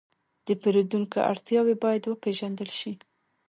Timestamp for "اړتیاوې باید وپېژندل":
1.31-2.69